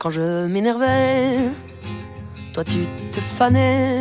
Quand 0.00 0.08
je 0.08 0.46
m'énervais, 0.46 1.50
toi 2.54 2.64
tu 2.64 2.86
te 3.12 3.20
fanais. 3.20 4.00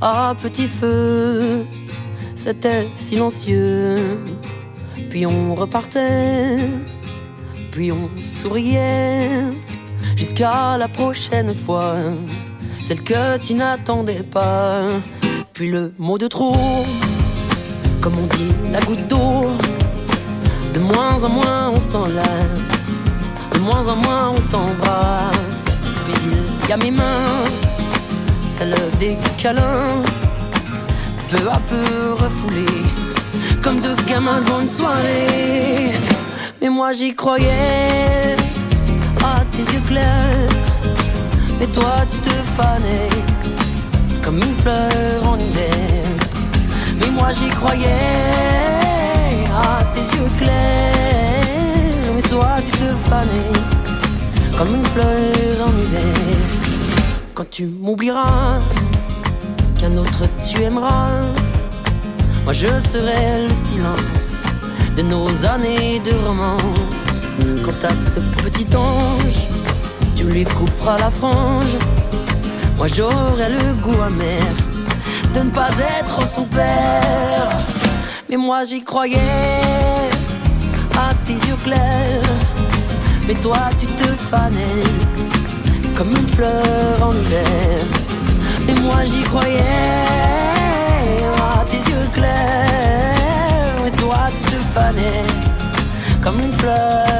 Ah, 0.00 0.34
petit 0.40 0.66
feu, 0.66 1.66
c'était 2.34 2.88
silencieux. 2.94 3.96
Puis 5.10 5.26
on 5.26 5.54
repartait, 5.54 6.56
puis 7.70 7.92
on 7.92 8.08
souriait. 8.16 9.42
Jusqu'à 10.16 10.78
la 10.78 10.88
prochaine 10.88 11.54
fois, 11.54 11.96
celle 12.78 13.02
que 13.02 13.36
tu 13.36 13.52
n'attendais 13.52 14.22
pas. 14.22 14.86
Puis 15.52 15.70
le 15.70 15.92
mot 15.98 16.16
de 16.16 16.26
trop, 16.26 16.86
comme 18.00 18.14
on 18.16 18.26
dit, 18.34 18.54
la 18.72 18.80
goutte 18.80 19.06
d'eau. 19.08 19.44
De 20.72 20.78
moins 20.78 21.22
en 21.22 21.28
moins 21.28 21.68
on 21.68 21.80
s'enlace, 21.80 22.88
de 23.04 23.09
moins 23.70 23.86
en 23.88 23.96
moins 23.96 24.30
on 24.36 24.42
s'embrasse. 24.42 25.64
Puis 26.04 26.14
il 26.62 26.68
y 26.68 26.72
a 26.72 26.76
mes 26.76 26.90
mains, 26.90 27.44
celles 28.52 28.74
des 28.98 29.16
câlins, 29.38 30.02
peu 31.30 31.48
à 31.48 31.60
peu 31.70 32.14
refoulées, 32.22 32.84
comme 33.62 33.80
deux 33.80 33.96
gamins 34.08 34.40
devant 34.40 34.60
une 34.60 34.68
soirée. 34.68 35.92
Mais 36.60 36.68
moi 36.68 36.92
j'y 36.92 37.14
croyais, 37.14 38.36
à 39.24 39.40
tes 39.52 39.64
yeux 39.72 39.84
clairs. 39.86 40.54
Mais 41.58 41.66
toi 41.66 41.94
tu 42.10 42.18
te 42.28 42.36
fanais, 42.56 43.14
comme 44.22 44.38
une 44.38 44.56
fleur 44.62 45.18
en 45.32 45.36
hiver. 45.36 46.04
Mais 46.98 47.10
moi 47.10 47.28
j'y 47.32 47.48
croyais 47.60 47.86
à 49.68 49.84
tes 49.94 50.06
yeux 50.16 50.30
clairs. 50.38 50.99
Comme 54.60 54.74
une 54.74 54.84
fleur 54.84 55.66
en 55.66 55.70
hiver. 55.70 56.36
Quand 57.32 57.48
tu 57.48 57.64
m'oublieras, 57.64 58.58
qu'un 59.78 59.96
autre 59.96 60.24
tu 60.46 60.62
aimeras, 60.62 61.22
moi 62.44 62.52
je 62.52 62.66
serai 62.66 63.48
le 63.48 63.54
silence 63.54 64.42
de 64.96 65.00
nos 65.00 65.28
années 65.46 65.98
de 66.00 66.12
romance. 66.26 67.20
Quant 67.64 67.88
à 67.88 67.94
ce 67.94 68.20
petit 68.42 68.76
ange, 68.76 69.48
tu 70.14 70.24
lui 70.24 70.44
couperas 70.44 70.98
la 70.98 71.10
frange. 71.10 71.78
Moi 72.76 72.86
j'aurai 72.86 73.48
le 73.48 73.72
goût 73.82 74.02
amer 74.02 74.42
de 75.34 75.40
ne 75.40 75.50
pas 75.50 75.70
être 76.00 76.26
son 76.26 76.44
père. 76.44 77.48
Mais 78.28 78.36
moi 78.36 78.66
j'y 78.66 78.84
croyais 78.84 79.16
à 80.98 81.14
tes 81.24 81.32
yeux 81.48 81.60
clairs. 81.64 82.09
Toi 83.42 83.56
tu 83.78 83.86
te 83.86 84.06
fanais 84.30 84.82
comme 85.96 86.10
une 86.10 86.28
fleur 86.28 87.02
en 87.02 87.12
hiver. 87.12 87.78
Mais 88.66 88.74
moi 88.80 89.04
j'y 89.04 89.22
croyais 89.22 89.60
à 91.58 91.64
tes 91.64 91.78
yeux 91.90 92.08
clairs. 92.12 93.76
Mais 93.82 93.90
toi 93.92 94.26
tu 94.36 94.50
te 94.50 94.56
fanais 94.74 95.22
comme 96.22 96.38
une 96.40 96.52
fleur 96.52 97.19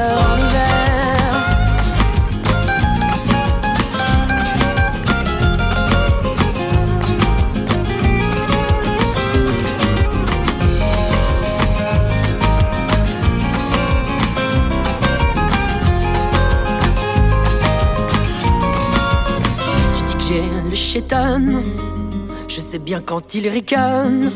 Je 20.92 22.60
sais 22.60 22.80
bien 22.80 23.00
quand 23.00 23.34
il 23.36 23.48
ricane, 23.48 24.32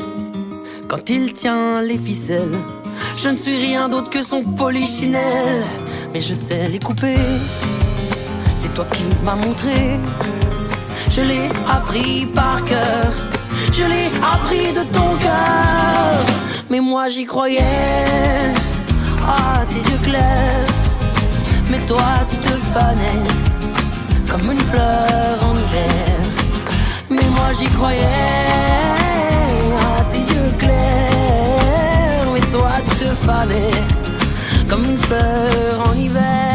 quand 0.87 1.11
il 1.11 1.33
tient 1.33 1.83
les 1.83 1.99
ficelles. 1.99 2.57
Je 3.17 3.29
ne 3.31 3.37
suis 3.37 3.57
rien 3.57 3.89
d'autre 3.89 4.09
que 4.09 4.23
son 4.23 4.45
polichinelle, 4.45 5.65
mais 6.13 6.21
je 6.21 6.33
sais 6.33 6.69
les 6.69 6.79
couper. 6.79 7.19
C'est 8.55 8.73
toi 8.73 8.87
qui 8.93 9.03
m'as 9.25 9.35
montré. 9.35 9.99
Je 11.11 11.23
l'ai 11.23 11.49
appris 11.69 12.27
par 12.27 12.63
cœur, 12.63 13.13
je 13.73 13.83
l'ai 13.83 14.07
appris 14.23 14.73
de 14.73 14.85
ton 14.93 15.11
cœur. 15.17 16.25
Mais 16.71 16.79
moi 16.79 17.09
j'y 17.09 17.25
croyais, 17.25 18.55
ah 19.27 19.65
tes 19.69 19.91
yeux 19.91 20.03
clairs. 20.05 20.69
Mais 21.69 21.81
toi 21.89 22.15
tu 22.31 22.37
te 22.37 22.55
fanais 22.73 23.23
comme 24.31 24.53
une 24.53 24.65
fleur 24.71 25.39
en 25.43 25.55
hiver 25.55 26.14
mais 27.15 27.29
moi 27.37 27.51
j'y 27.59 27.67
croyais 27.67 28.01
à 29.99 30.05
tes 30.05 30.19
yeux 30.19 30.53
clairs, 30.59 32.29
mais 32.33 32.41
toi 32.53 32.73
tu 32.85 32.97
te 32.97 33.11
fanais 33.27 33.83
comme 34.69 34.85
une 34.85 34.99
fleur 34.99 35.89
en 35.89 35.95
hiver. 35.95 36.54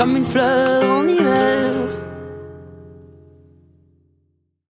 comme 0.00 0.16
une 0.16 0.24
fleur 0.24 0.82
en 0.90 1.06
hiver. 1.06 1.29